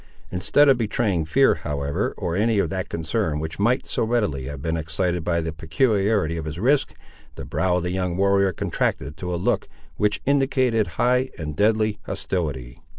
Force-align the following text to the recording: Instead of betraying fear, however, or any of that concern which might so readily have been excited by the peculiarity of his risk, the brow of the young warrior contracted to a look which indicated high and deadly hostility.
Instead 0.31 0.67
of 0.67 0.79
betraying 0.79 1.25
fear, 1.25 1.53
however, 1.53 2.15
or 2.17 2.35
any 2.35 2.57
of 2.57 2.71
that 2.71 2.89
concern 2.89 3.37
which 3.39 3.59
might 3.59 3.85
so 3.85 4.03
readily 4.03 4.45
have 4.45 4.59
been 4.59 4.75
excited 4.75 5.23
by 5.23 5.39
the 5.41 5.53
peculiarity 5.53 6.37
of 6.37 6.45
his 6.45 6.57
risk, 6.57 6.95
the 7.35 7.45
brow 7.45 7.75
of 7.77 7.83
the 7.83 7.91
young 7.91 8.17
warrior 8.17 8.51
contracted 8.51 9.15
to 9.15 9.31
a 9.31 9.37
look 9.37 9.69
which 9.97 10.19
indicated 10.25 10.87
high 10.97 11.29
and 11.37 11.55
deadly 11.55 11.99
hostility. 12.07 12.81